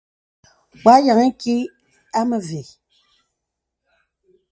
Wɔ̄ 0.83 0.93
a 0.99 1.03
yìaŋə 1.05 1.23
ìkì 1.31 1.55
a 2.17 2.21
mə 2.29 2.37
ve. 2.47 2.61